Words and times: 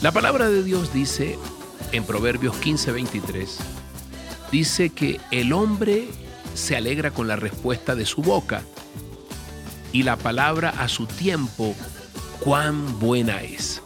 La 0.00 0.12
palabra 0.12 0.48
de 0.48 0.62
Dios 0.62 0.92
dice 0.92 1.36
en 1.90 2.04
Proverbios 2.04 2.54
15:23, 2.60 3.58
dice 4.52 4.90
que 4.90 5.20
el 5.32 5.52
hombre 5.52 6.06
se 6.54 6.76
alegra 6.76 7.10
con 7.10 7.26
la 7.26 7.34
respuesta 7.34 7.96
de 7.96 8.06
su 8.06 8.22
boca 8.22 8.62
y 9.92 10.04
la 10.04 10.14
palabra 10.16 10.70
a 10.70 10.86
su 10.86 11.06
tiempo, 11.06 11.74
cuán 12.38 13.00
buena 13.00 13.42
es. 13.42 13.82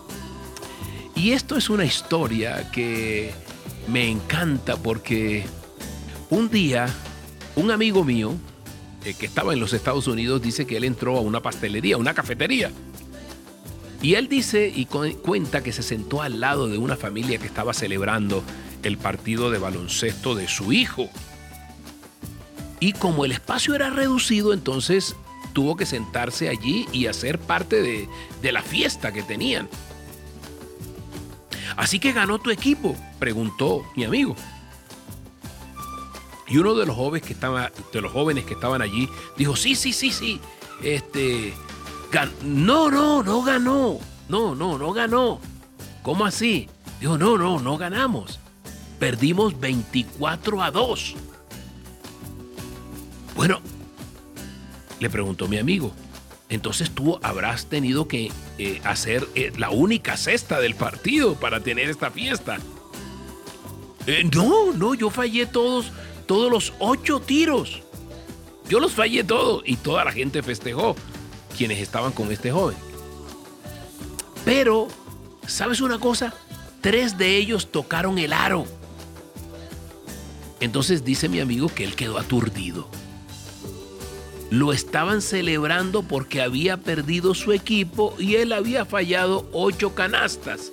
Y 1.15 1.33
esto 1.33 1.57
es 1.57 1.71
una 1.71 1.87
historia 1.87 2.71
que 2.73 3.33
me 3.89 4.11
encanta 4.11 4.77
porque 4.77 5.47
un 6.29 6.51
día 6.51 6.89
un 7.57 7.71
amigo 7.71 8.05
mío 8.05 8.35
eh, 9.07 9.15
que 9.15 9.25
estaba 9.25 9.55
en 9.55 9.61
los 9.61 9.73
Estados 9.73 10.07
Unidos 10.09 10.43
dice 10.43 10.67
que 10.67 10.77
él 10.77 10.85
entró 10.85 11.17
a 11.17 11.23
una 11.23 11.41
pastelería, 11.41 11.97
una 11.97 12.13
cafetería. 12.13 12.71
Y 14.03 14.17
él 14.17 14.29
dice 14.29 14.71
y 14.75 14.87
cuenta 14.87 15.63
que 15.63 15.73
se 15.73 15.83
sentó 15.83 16.23
al 16.23 16.41
lado 16.41 16.69
de 16.69 16.77
una 16.77 16.97
familia 16.97 17.39
que 17.39 17.47
estaba 17.47 17.73
celebrando 17.73 18.43
el 18.83 18.99
partido 18.99 19.51
de 19.51 19.59
baloncesto 19.59 20.35
de 20.35 20.49
su 20.49 20.73
hijo. 20.73 21.09
Y 22.81 22.95
como 22.95 23.25
el 23.25 23.31
espacio 23.31 23.77
era 23.77 23.91
reducido, 23.91 24.53
entonces 24.53 25.15
tuvo 25.53 25.77
que 25.77 25.87
sentarse 25.87 26.49
allí 26.49 26.87
y 26.93 27.07
hacer 27.07 27.39
parte 27.39 27.81
de, 27.81 28.09
de 28.43 28.53
la 28.53 28.63
fiesta 28.63 29.13
que 29.13 29.23
tenían. 29.23 29.69
Así 31.77 32.01
que 32.01 32.13
ganó 32.13 32.41
tu 32.41 32.51
equipo, 32.51 32.97
preguntó 33.21 33.85
mi 33.95 34.05
amigo. 34.05 34.35
Y 36.49 36.59
uno 36.59 36.75
de 36.75 36.87
los 36.87 36.97
jóvenes 36.97 37.27
que 37.27 37.33
estaba, 37.33 37.71
de 37.93 38.01
los 38.01 38.13
jóvenes 38.13 38.45
que 38.45 38.55
estaban 38.55 38.83
allí, 38.83 39.09
dijo, 39.39 39.57
sí, 39.57 39.75
sí, 39.75 39.93
sí, 39.93 40.11
sí. 40.11 40.41
Este. 40.83 41.55
No, 42.45 42.91
no, 42.91 43.23
no 43.23 43.43
ganó. 43.43 43.99
No, 44.29 44.55
no, 44.55 44.79
no 44.79 44.93
ganó. 44.93 45.41
¿Cómo 46.03 46.25
así? 46.25 46.69
Dijo, 47.01 47.19
no, 47.19 47.37
no, 47.37 47.59
no 47.59 47.77
ganamos. 47.77 48.39
Perdimos 48.99 49.59
24 49.59 50.63
a 50.63 50.71
2. 50.71 51.15
Bueno, 53.35 53.61
le 55.01 55.11
preguntó 55.11 55.49
mi 55.49 55.59
amigo. 55.59 55.93
Entonces 56.49 56.91
tú 56.91 57.19
habrás 57.23 57.67
tenido 57.67 58.07
que 58.07 58.31
eh, 58.59 58.81
hacer 58.85 59.27
eh, 59.35 59.53
la 59.57 59.71
única 59.71 60.17
cesta 60.17 60.61
del 60.61 60.75
partido 60.75 61.35
para 61.35 61.61
tener 61.61 61.89
esta 61.89 62.11
fiesta. 62.11 62.59
Eh, 64.07 64.29
no, 64.35 64.73
no, 64.73 64.95
yo 64.95 65.09
fallé 65.09 65.47
todos, 65.47 65.93
todos 66.27 66.51
los 66.51 66.75
ocho 66.79 67.21
tiros. 67.21 67.83
Yo 68.69 68.81
los 68.81 68.93
fallé 68.93 69.25
todos 69.25 69.63
y 69.65 69.77
toda 69.77 70.05
la 70.05 70.13
gente 70.13 70.43
festejó, 70.43 70.95
quienes 71.57 71.81
estaban 71.81 72.13
con 72.13 72.31
este 72.33 72.51
joven. 72.51 72.77
Pero, 74.45 74.89
¿sabes 75.47 75.81
una 75.81 75.99
cosa? 75.99 76.35
Tres 76.81 77.17
de 77.17 77.37
ellos 77.37 77.71
tocaron 77.71 78.19
el 78.19 78.33
aro. 78.33 78.67
Entonces 80.61 81.05
dice 81.05 81.29
mi 81.29 81.41
amigo 81.41 81.69
que 81.69 81.85
él 81.85 81.95
quedó 81.95 82.19
aturdido. 82.19 82.89
Lo 84.51 84.73
estaban 84.73 85.23
celebrando 85.23 86.03
porque 86.03 86.43
había 86.43 86.77
perdido 86.77 87.35
su 87.35 87.53
equipo 87.53 88.15
y 88.19 88.35
él 88.35 88.53
había 88.53 88.85
fallado 88.85 89.49
ocho 89.53 89.95
canastas. 89.95 90.73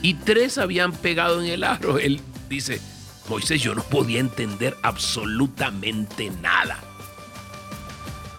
Y 0.00 0.14
tres 0.14 0.58
habían 0.58 0.92
pegado 0.92 1.42
en 1.42 1.48
el 1.48 1.64
aro. 1.64 1.98
Él 1.98 2.20
dice, 2.48 2.80
Moisés, 3.28 3.60
yo 3.60 3.74
no 3.74 3.82
podía 3.82 4.20
entender 4.20 4.76
absolutamente 4.82 6.30
nada. 6.40 6.80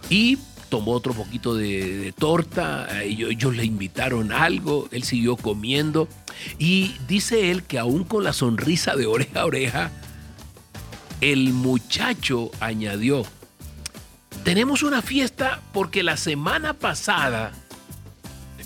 Y 0.09 0.38
tomó 0.70 0.94
otro 0.94 1.14
poquito 1.14 1.56
de, 1.56 2.14
torta, 2.17 3.03
ellos, 3.03 3.31
ellos, 3.31 3.56
le 3.56 3.66
invitaron 3.66 4.31
algo, 4.31 4.88
él 4.92 5.03
siguió 5.03 5.36
comiendo 5.36 6.08
y 6.58 6.95
dice 7.08 7.52
él 7.52 7.64
que 7.64 7.80
aún 7.80 8.03
con 8.03 8.23
la 8.23 8.34
sonrisa 8.34 8.95
de 8.95 9.06
oreja 9.06 9.42
a 9.42 9.45
oreja, 9.45 9.92
el 11.22 11.52
muchacho 11.53 12.52
añadió, 12.59 13.26
tenemos 14.44 14.83
una 14.83 15.02
fiesta 15.02 15.61
porque 15.73 16.04
la 16.04 16.17
semana 16.17 16.73
pasada 16.73 17.52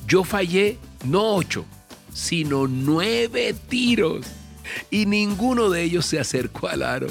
yo 0.08 0.24
fallé 0.24 0.78
no 1.04 1.36
ocho, 1.36 1.66
sino 2.14 2.68
nueve 2.68 3.56
tiros 3.68 4.26
y 4.92 5.06
ninguno 5.06 5.70
de 5.70 5.84
ellos 5.84 6.06
se 6.06 6.20
acercó 6.20 6.68
al 6.68 6.84
aro. 6.84 7.08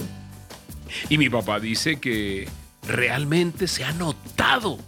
Y 1.08 1.18
mi 1.18 1.28
papá 1.28 1.58
dice 1.58 1.98
que 1.98 2.48
realmente 2.86 3.68
se 3.68 3.84
ha 3.84 3.92
notado 3.92 4.78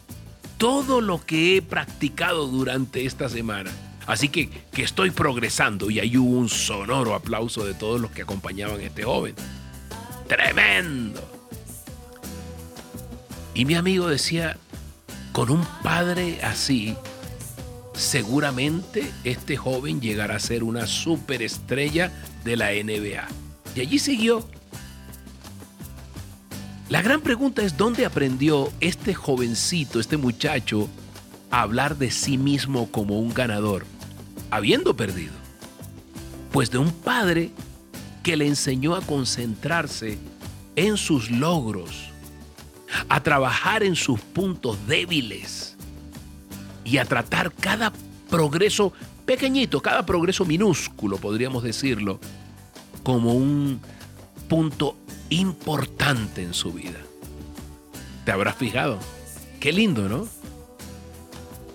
todo 0.59 1.01
lo 1.01 1.25
que 1.25 1.57
he 1.57 1.63
practicado 1.63 2.47
durante 2.47 3.07
esta 3.07 3.29
semana. 3.29 3.71
Así 4.07 4.29
que, 4.29 4.49
que 4.49 4.83
estoy 4.83 5.11
progresando 5.11 5.91
y 5.91 5.99
ahí 5.99 6.17
hubo 6.17 6.39
un 6.39 6.49
sonoro 6.49 7.15
aplauso 7.15 7.65
de 7.65 7.75
todos 7.75 8.01
los 8.01 8.11
que 8.11 8.23
acompañaban 8.23 8.81
a 8.81 8.85
este 8.85 9.05
joven. 9.05 9.35
Tremendo. 10.29 11.23
Y 13.55 13.65
mi 13.65 13.75
amigo 13.75 14.09
decía, 14.09 14.59
con 15.33 15.51
un 15.51 15.65
padre 15.83 16.41
así, 16.43 16.97
seguramente 17.95 19.11
este 19.25 19.57
joven 19.57 20.01
llegará 20.01 20.37
a 20.37 20.41
ser 20.41 20.65
una 20.65 20.87
superestrella 20.87 22.13
de 22.45 22.57
la 22.57 22.71
NBA. 22.73 23.27
Y 23.75 23.81
allí 23.81 23.99
siguió. 23.99 24.47
La 26.95 27.03
gran 27.03 27.23
pregunta 27.23 27.65
es 27.65 27.77
dónde 27.77 28.07
aprendió 28.07 28.71
este 28.79 29.15
jovencito, 29.15 29.99
este 29.99 30.17
muchacho, 30.17 30.89
a 31.51 31.63
hablar 31.63 31.99
de 31.99 32.13
sí 32.13 32.39
mismo 32.39 32.89
como 32.89 33.19
un 33.19 33.35
ganador, 33.35 33.85
habiendo 34.49 34.95
perdido. 34.95 35.33
Pues 36.53 36.71
de 36.71 36.79
un 36.79 36.93
padre 36.93 37.51
que 38.23 38.37
le 38.37 38.47
enseñó 38.47 38.95
a 38.95 39.01
concentrarse 39.01 40.21
en 40.77 40.97
sus 40.97 41.33
logros, 41.33 42.11
a 43.09 43.21
trabajar 43.25 43.83
en 43.83 43.97
sus 43.97 44.21
puntos 44.21 44.79
débiles 44.87 45.75
y 46.85 46.99
a 46.99 47.05
tratar 47.07 47.53
cada 47.55 47.93
progreso 48.31 48.93
pequeñito, 49.27 49.83
cada 49.83 50.07
progreso 50.07 50.45
minúsculo, 50.45 51.19
podríamos 51.19 51.65
decirlo, 51.65 52.21
como 53.03 53.35
un 53.35 53.81
punto 54.49 54.97
importante 55.31 56.43
en 56.43 56.55
su 56.55 56.73
vida. 56.73 57.01
¿Te 58.25 58.33
habrás 58.33 58.57
fijado? 58.57 58.99
Qué 59.61 59.73
lindo, 59.73 60.09
¿no? 60.09 60.27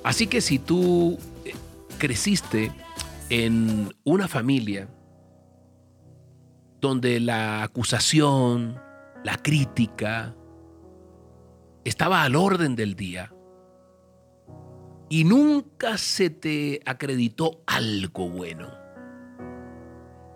Así 0.04 0.28
que 0.28 0.42
si 0.42 0.60
tú 0.60 1.18
eh, 1.46 1.54
creciste 1.98 2.72
en 3.30 3.94
una 4.04 4.28
familia 4.28 4.88
donde 6.82 7.20
la 7.20 7.64
acusación, 7.64 8.80
la 9.24 9.38
crítica, 9.38 10.36
estaba 11.84 12.24
al 12.24 12.36
orden 12.36 12.76
del 12.76 12.96
día 12.96 13.34
y 15.10 15.24
nunca 15.24 15.98
se 15.98 16.30
te 16.30 16.82
acreditó 16.86 17.64
algo 17.66 18.30
bueno. 18.30 18.70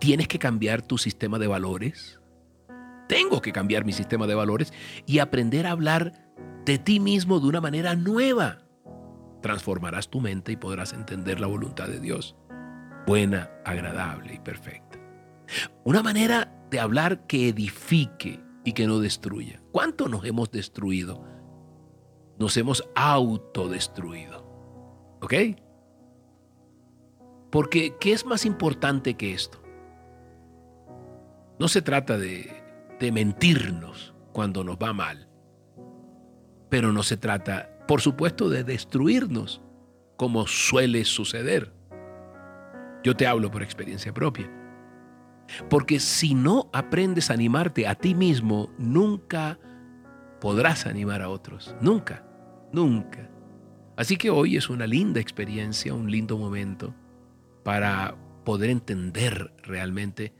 Tienes 0.00 0.28
que 0.28 0.38
cambiar 0.38 0.82
tu 0.82 0.98
sistema 0.98 1.38
de 1.38 1.46
valores. 1.46 2.20
Tengo 3.08 3.42
que 3.42 3.52
cambiar 3.52 3.84
mi 3.84 3.92
sistema 3.92 4.26
de 4.26 4.34
valores 4.34 4.72
y 5.06 5.18
aprender 5.18 5.66
a 5.66 5.72
hablar 5.72 6.32
de 6.64 6.78
ti 6.78 7.00
mismo 7.00 7.40
de 7.40 7.48
una 7.48 7.60
manera 7.60 7.94
nueva. 7.94 8.58
Transformarás 9.42 10.08
tu 10.08 10.20
mente 10.20 10.52
y 10.52 10.56
podrás 10.56 10.92
entender 10.92 11.40
la 11.40 11.46
voluntad 11.46 11.88
de 11.88 12.00
Dios, 12.00 12.36
buena, 13.06 13.50
agradable 13.64 14.34
y 14.34 14.38
perfecta. 14.38 14.98
Una 15.84 16.02
manera 16.02 16.66
de 16.70 16.80
hablar 16.80 17.26
que 17.26 17.48
edifique 17.48 18.40
y 18.64 18.72
que 18.72 18.86
no 18.86 19.00
destruya. 19.00 19.60
¿Cuánto 19.70 20.08
nos 20.08 20.24
hemos 20.24 20.50
destruido? 20.50 21.34
nos 22.38 22.56
hemos 22.56 22.88
autodestruido. 22.94 24.44
¿Ok? 25.20 25.34
Porque, 27.50 27.96
¿qué 28.00 28.12
es 28.12 28.26
más 28.26 28.44
importante 28.44 29.14
que 29.14 29.32
esto? 29.32 29.62
No 31.58 31.68
se 31.68 31.82
trata 31.82 32.18
de, 32.18 32.63
de 33.04 33.12
mentirnos 33.12 34.14
cuando 34.32 34.64
nos 34.64 34.78
va 34.78 34.94
mal, 34.94 35.28
pero 36.70 36.90
no 36.90 37.02
se 37.02 37.18
trata, 37.18 37.78
por 37.86 38.00
supuesto, 38.00 38.48
de 38.48 38.64
destruirnos, 38.64 39.60
como 40.16 40.46
suele 40.46 41.04
suceder. 41.04 41.70
Yo 43.02 43.14
te 43.14 43.26
hablo 43.26 43.50
por 43.50 43.62
experiencia 43.62 44.14
propia. 44.14 44.50
Porque 45.68 46.00
si 46.00 46.34
no 46.34 46.70
aprendes 46.72 47.30
a 47.30 47.34
animarte 47.34 47.86
a 47.86 47.94
ti 47.94 48.14
mismo, 48.14 48.70
nunca 48.78 49.58
podrás 50.40 50.86
animar 50.86 51.20
a 51.20 51.28
otros. 51.28 51.76
Nunca, 51.82 52.24
nunca. 52.72 53.28
Así 53.96 54.16
que 54.16 54.30
hoy 54.30 54.56
es 54.56 54.70
una 54.70 54.86
linda 54.86 55.20
experiencia, 55.20 55.92
un 55.92 56.10
lindo 56.10 56.38
momento 56.38 56.94
para 57.64 58.16
poder 58.46 58.70
entender 58.70 59.52
realmente 59.62 60.32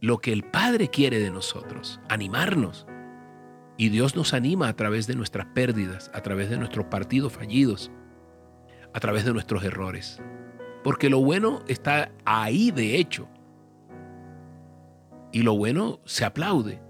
lo 0.00 0.18
que 0.18 0.32
el 0.32 0.44
Padre 0.44 0.88
quiere 0.88 1.18
de 1.18 1.30
nosotros, 1.30 2.00
animarnos. 2.08 2.86
Y 3.76 3.90
Dios 3.90 4.16
nos 4.16 4.34
anima 4.34 4.68
a 4.68 4.76
través 4.76 5.06
de 5.06 5.14
nuestras 5.14 5.46
pérdidas, 5.46 6.10
a 6.14 6.20
través 6.22 6.50
de 6.50 6.58
nuestros 6.58 6.86
partidos 6.86 7.32
fallidos, 7.32 7.90
a 8.92 9.00
través 9.00 9.24
de 9.24 9.32
nuestros 9.32 9.64
errores. 9.64 10.20
Porque 10.82 11.10
lo 11.10 11.20
bueno 11.20 11.62
está 11.68 12.12
ahí 12.24 12.70
de 12.70 12.96
hecho. 12.96 13.28
Y 15.32 15.42
lo 15.42 15.56
bueno 15.56 16.00
se 16.04 16.24
aplaude. 16.24 16.80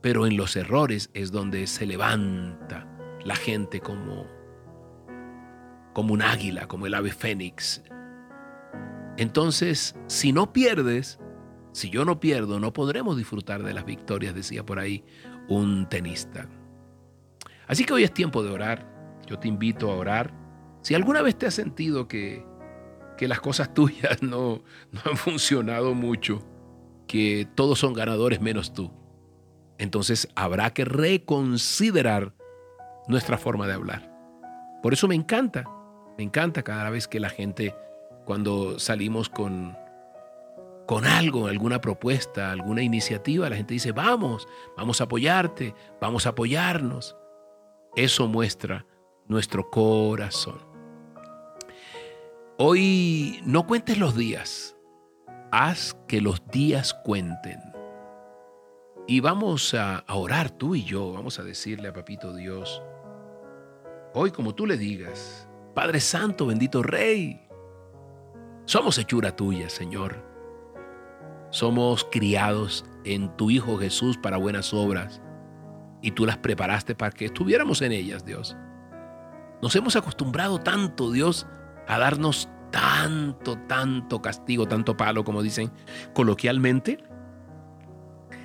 Pero 0.00 0.26
en 0.26 0.36
los 0.36 0.54
errores 0.54 1.10
es 1.12 1.32
donde 1.32 1.66
se 1.66 1.86
levanta 1.86 2.86
la 3.24 3.34
gente 3.34 3.80
como, 3.80 4.26
como 5.92 6.14
un 6.14 6.22
águila, 6.22 6.68
como 6.68 6.86
el 6.86 6.94
ave 6.94 7.10
fénix. 7.10 7.82
Entonces, 9.16 9.96
si 10.06 10.32
no 10.32 10.52
pierdes, 10.52 11.18
si 11.72 11.90
yo 11.90 12.04
no 12.04 12.20
pierdo, 12.20 12.60
no 12.60 12.72
podremos 12.72 13.16
disfrutar 13.16 13.62
de 13.62 13.74
las 13.74 13.84
victorias, 13.84 14.34
decía 14.34 14.64
por 14.64 14.78
ahí 14.78 15.04
un 15.48 15.88
tenista. 15.88 16.48
Así 17.66 17.84
que 17.84 17.92
hoy 17.92 18.04
es 18.04 18.12
tiempo 18.12 18.42
de 18.42 18.50
orar. 18.50 18.86
Yo 19.26 19.38
te 19.38 19.48
invito 19.48 19.90
a 19.90 19.96
orar. 19.96 20.32
Si 20.82 20.94
alguna 20.94 21.22
vez 21.22 21.36
te 21.36 21.46
has 21.46 21.54
sentido 21.54 22.08
que, 22.08 22.44
que 23.16 23.28
las 23.28 23.40
cosas 23.40 23.74
tuyas 23.74 24.22
no, 24.22 24.62
no 24.92 25.00
han 25.04 25.16
funcionado 25.16 25.94
mucho, 25.94 26.42
que 27.06 27.46
todos 27.54 27.78
son 27.78 27.92
ganadores 27.92 28.40
menos 28.40 28.72
tú, 28.72 28.90
entonces 29.78 30.28
habrá 30.34 30.70
que 30.70 30.84
reconsiderar 30.84 32.34
nuestra 33.06 33.38
forma 33.38 33.66
de 33.66 33.74
hablar. 33.74 34.12
Por 34.82 34.92
eso 34.92 35.08
me 35.08 35.14
encanta, 35.14 35.64
me 36.16 36.24
encanta 36.24 36.62
cada 36.62 36.90
vez 36.90 37.08
que 37.08 37.20
la 37.20 37.30
gente, 37.30 37.74
cuando 38.24 38.78
salimos 38.78 39.28
con, 39.28 39.76
con 40.88 41.04
algo, 41.04 41.48
alguna 41.48 41.82
propuesta, 41.82 42.50
alguna 42.50 42.82
iniciativa, 42.82 43.50
la 43.50 43.56
gente 43.56 43.74
dice, 43.74 43.92
vamos, 43.92 44.48
vamos 44.74 45.02
a 45.02 45.04
apoyarte, 45.04 45.74
vamos 46.00 46.24
a 46.24 46.30
apoyarnos. 46.30 47.14
Eso 47.94 48.26
muestra 48.26 48.86
nuestro 49.26 49.68
corazón. 49.68 50.58
Hoy 52.56 53.42
no 53.44 53.66
cuentes 53.66 53.98
los 53.98 54.16
días, 54.16 54.78
haz 55.52 55.94
que 56.08 56.22
los 56.22 56.46
días 56.46 56.94
cuenten. 57.04 57.60
Y 59.06 59.20
vamos 59.20 59.74
a, 59.74 60.04
orar 60.08 60.48
tú 60.48 60.74
y 60.74 60.84
yo, 60.84 61.12
vamos 61.12 61.38
a 61.38 61.42
decirle 61.42 61.88
a 61.88 61.92
Papito 61.92 62.34
Dios, 62.34 62.82
hoy 64.14 64.30
como 64.30 64.54
tú 64.54 64.64
le 64.64 64.78
digas, 64.78 65.50
Padre 65.74 66.00
Santo, 66.00 66.46
bendito 66.46 66.82
Rey, 66.82 67.46
somos 68.64 68.96
hechura 68.96 69.36
tuya, 69.36 69.68
Señor. 69.68 70.27
Somos 71.50 72.06
criados 72.10 72.84
en 73.04 73.34
tu 73.36 73.50
Hijo 73.50 73.78
Jesús 73.78 74.18
para 74.18 74.36
buenas 74.36 74.74
obras 74.74 75.22
y 76.02 76.12
tú 76.12 76.26
las 76.26 76.38
preparaste 76.38 76.94
para 76.94 77.12
que 77.12 77.26
estuviéramos 77.26 77.82
en 77.82 77.92
ellas, 77.92 78.24
Dios. 78.24 78.56
Nos 79.62 79.74
hemos 79.74 79.96
acostumbrado 79.96 80.60
tanto, 80.60 81.10
Dios, 81.10 81.46
a 81.86 81.98
darnos 81.98 82.48
tanto, 82.70 83.58
tanto 83.66 84.22
castigo, 84.22 84.66
tanto 84.66 84.96
palo, 84.96 85.24
como 85.24 85.42
dicen 85.42 85.72
coloquialmente, 86.14 87.02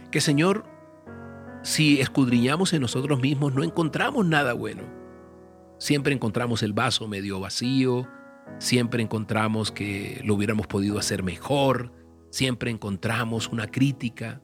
que 0.09 0.21
Señor, 0.21 0.65
si 1.61 1.99
escudriñamos 1.99 2.73
en 2.73 2.81
nosotros 2.81 3.19
mismos, 3.19 3.53
no 3.53 3.63
encontramos 3.63 4.25
nada 4.25 4.53
bueno. 4.53 4.83
Siempre 5.77 6.13
encontramos 6.13 6.63
el 6.63 6.73
vaso 6.73 7.07
medio 7.07 7.39
vacío, 7.39 8.07
siempre 8.59 9.03
encontramos 9.03 9.71
que 9.71 10.21
lo 10.23 10.35
hubiéramos 10.35 10.67
podido 10.67 10.97
hacer 10.97 11.23
mejor, 11.23 11.91
siempre 12.33 12.71
encontramos 12.71 13.47
una 13.49 13.67
crítica 13.67 14.41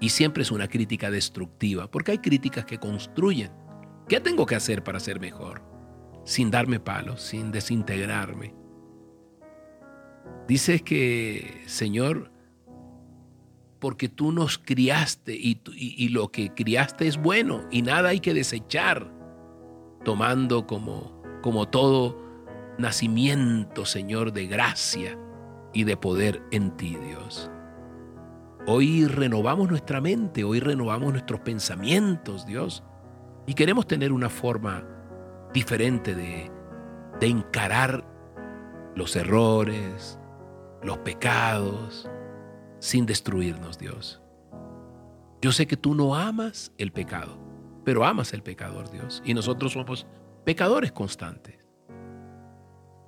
y 0.00 0.08
siempre 0.08 0.42
es 0.42 0.50
una 0.50 0.66
crítica 0.66 1.12
destructiva, 1.12 1.88
porque 1.88 2.10
hay 2.10 2.18
críticas 2.18 2.64
que 2.64 2.78
construyen. 2.78 3.52
¿Qué 4.08 4.18
tengo 4.18 4.46
que 4.46 4.56
hacer 4.56 4.82
para 4.82 4.98
ser 4.98 5.20
mejor? 5.20 5.62
Sin 6.24 6.50
darme 6.50 6.80
palos, 6.80 7.22
sin 7.22 7.52
desintegrarme. 7.52 8.52
Dices 10.48 10.82
que, 10.82 11.62
Señor, 11.66 12.32
porque 13.78 14.08
tú 14.08 14.32
nos 14.32 14.58
criaste 14.58 15.36
y, 15.36 16.08
lo 16.08 16.32
que 16.32 16.52
criaste 16.52 17.06
es 17.06 17.16
bueno 17.16 17.60
y 17.70 17.82
nada 17.82 18.08
hay 18.08 18.18
que 18.18 18.34
desechar, 18.34 19.08
tomando 20.04 20.66
como, 20.66 21.22
como 21.42 21.68
todo 21.68 22.20
nacimiento, 22.76 23.86
Señor, 23.86 24.32
de 24.32 24.48
gracia 24.48 25.16
y 25.72 25.84
de 25.84 25.96
poder 25.96 26.42
en 26.50 26.76
ti, 26.76 26.96
Dios. 26.96 27.50
Hoy 28.66 29.06
renovamos 29.06 29.68
nuestra 29.70 30.00
mente, 30.00 30.44
hoy 30.44 30.60
renovamos 30.60 31.12
nuestros 31.12 31.40
pensamientos, 31.40 32.44
Dios, 32.44 32.82
y 33.46 33.54
queremos 33.54 33.86
tener 33.86 34.12
una 34.12 34.28
forma 34.28 34.84
diferente 35.54 36.14
de, 36.14 36.50
de 37.18 37.26
encarar 37.26 38.04
los 38.94 39.16
errores, 39.16 40.18
los 40.82 40.98
pecados, 40.98 42.08
sin 42.78 43.06
destruirnos, 43.06 43.78
Dios. 43.78 44.20
Yo 45.40 45.52
sé 45.52 45.66
que 45.66 45.76
tú 45.76 45.94
no 45.94 46.14
amas 46.14 46.72
el 46.78 46.92
pecado, 46.92 47.38
pero 47.84 48.04
amas 48.04 48.32
el 48.32 48.42
pecador, 48.42 48.90
Dios. 48.90 49.22
Y 49.24 49.34
nosotros 49.34 49.72
somos 49.72 50.06
pecadores 50.44 50.92
constantes. 50.92 51.67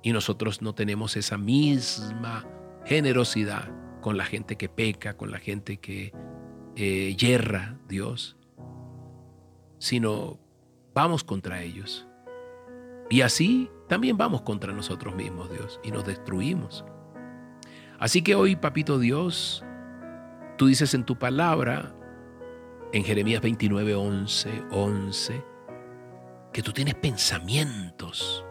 Y 0.03 0.13
nosotros 0.13 0.61
no 0.61 0.73
tenemos 0.73 1.15
esa 1.15 1.37
misma 1.37 2.47
generosidad 2.85 3.69
con 4.01 4.17
la 4.17 4.25
gente 4.25 4.55
que 4.57 4.67
peca, 4.67 5.15
con 5.15 5.31
la 5.31 5.39
gente 5.39 5.77
que 5.77 6.13
eh, 6.75 7.15
yerra, 7.15 7.77
Dios, 7.87 8.37
sino 9.77 10.39
vamos 10.93 11.23
contra 11.23 11.61
ellos. 11.61 12.07
Y 13.09 13.21
así 13.21 13.69
también 13.87 14.17
vamos 14.17 14.41
contra 14.41 14.73
nosotros 14.73 15.15
mismos, 15.15 15.51
Dios, 15.51 15.79
y 15.83 15.91
nos 15.91 16.05
destruimos. 16.05 16.85
Así 17.99 18.21
que 18.23 18.35
hoy, 18.35 18.55
papito 18.55 18.97
Dios, 18.97 19.63
tú 20.57 20.67
dices 20.67 20.93
en 20.93 21.03
tu 21.03 21.19
palabra, 21.19 21.93
en 22.93 23.03
Jeremías 23.03 23.41
29, 23.41 23.93
11, 23.95 24.63
11, 24.71 25.43
que 26.51 26.63
tú 26.63 26.71
tienes 26.71 26.95
pensamientos 26.95 28.45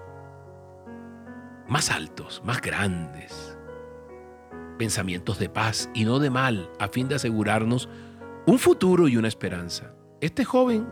más 1.70 1.90
altos, 1.90 2.42
más 2.44 2.60
grandes, 2.60 3.56
pensamientos 4.76 5.38
de 5.38 5.48
paz 5.48 5.88
y 5.94 6.04
no 6.04 6.18
de 6.18 6.28
mal, 6.28 6.70
a 6.78 6.88
fin 6.88 7.08
de 7.08 7.14
asegurarnos 7.14 7.88
un 8.46 8.58
futuro 8.58 9.08
y 9.08 9.16
una 9.16 9.28
esperanza. 9.28 9.94
Este 10.20 10.44
joven 10.44 10.86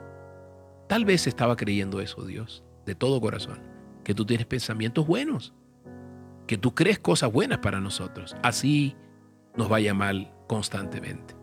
tal 0.88 1.04
vez 1.04 1.26
estaba 1.26 1.56
creyendo 1.56 2.00
eso, 2.00 2.25
Dios, 2.25 2.64
de 2.86 2.94
todo 2.94 3.20
corazón, 3.20 3.60
que 4.04 4.14
tú 4.14 4.25
tienes 4.25 4.46
pensamientos 4.46 5.06
buenos 5.06 5.52
que 6.48 6.58
tú 6.58 6.75
crees 6.75 6.98
cosas 6.98 7.30
buenas 7.30 7.58
para 7.58 7.78
nosotros. 7.78 8.34
Así 8.42 8.96
nos 9.56 9.69
vaya 9.69 9.94
mal 9.94 10.32
constantemente. 10.49 11.37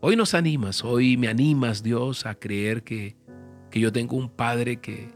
Hoy 0.00 0.16
nos 0.16 0.32
animas, 0.32 0.84
hoy 0.84 1.16
me 1.16 1.28
animas 1.28 1.82
Dios 1.82 2.24
a 2.24 2.36
creer 2.36 2.84
que, 2.84 3.16
que 3.70 3.80
yo 3.80 3.92
tengo 3.92 4.16
un 4.16 4.30
Padre 4.30 4.76
que, 4.76 5.10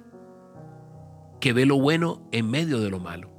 que 1.41 1.53
ve 1.53 1.67
lo 1.67 1.81
bueno 1.81 2.29
en 2.33 2.51
medio 2.51 2.81
de 2.81 2.91
lo 2.91 3.01
malo. 3.01 3.31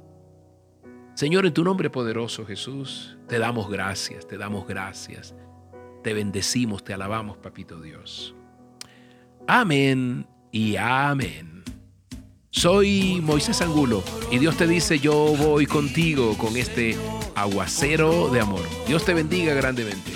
Señor, 1.14 1.46
en 1.46 1.54
tu 1.54 1.62
nombre 1.62 1.90
poderoso 1.90 2.44
Jesús, 2.46 3.16
te 3.28 3.38
damos 3.38 3.70
gracias, 3.70 4.26
te 4.26 4.38
damos 4.38 4.66
gracias, 4.66 5.34
te 6.02 6.14
bendecimos, 6.14 6.82
te 6.82 6.94
alabamos, 6.94 7.36
Papito 7.38 7.80
Dios. 7.80 8.34
Amén 9.46 10.26
y 10.50 10.76
amén. 10.76 11.62
Soy 12.50 13.20
Moisés 13.22 13.62
Angulo 13.62 14.02
y 14.30 14.38
Dios 14.38 14.56
te 14.56 14.66
dice, 14.66 14.98
yo 14.98 15.34
voy 15.36 15.66
contigo 15.66 16.36
con 16.36 16.56
este 16.56 16.96
aguacero 17.34 18.28
de 18.30 18.40
amor. 18.40 18.62
Dios 18.86 19.04
te 19.04 19.14
bendiga 19.14 19.54
grandemente. 19.54 20.12